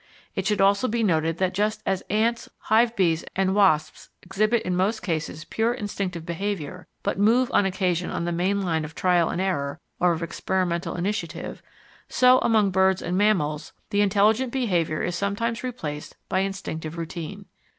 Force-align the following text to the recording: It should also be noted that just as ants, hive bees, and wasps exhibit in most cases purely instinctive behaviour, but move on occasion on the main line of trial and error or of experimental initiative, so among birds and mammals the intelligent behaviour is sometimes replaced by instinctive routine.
It 0.35 0.47
should 0.47 0.61
also 0.61 0.87
be 0.87 1.03
noted 1.03 1.37
that 1.37 1.53
just 1.53 1.83
as 1.85 2.01
ants, 2.09 2.49
hive 2.57 2.95
bees, 2.95 3.23
and 3.35 3.53
wasps 3.53 4.09
exhibit 4.23 4.63
in 4.63 4.75
most 4.75 5.03
cases 5.03 5.45
purely 5.45 5.77
instinctive 5.79 6.25
behaviour, 6.25 6.87
but 7.03 7.19
move 7.19 7.51
on 7.53 7.67
occasion 7.67 8.09
on 8.09 8.25
the 8.25 8.31
main 8.31 8.63
line 8.63 8.83
of 8.83 8.95
trial 8.95 9.29
and 9.29 9.39
error 9.39 9.79
or 9.99 10.11
of 10.11 10.23
experimental 10.23 10.95
initiative, 10.95 11.61
so 12.09 12.39
among 12.39 12.71
birds 12.71 13.03
and 13.03 13.15
mammals 13.15 13.73
the 13.91 14.01
intelligent 14.01 14.51
behaviour 14.51 15.03
is 15.03 15.15
sometimes 15.15 15.63
replaced 15.63 16.17
by 16.29 16.39
instinctive 16.39 16.97
routine. 16.97 17.45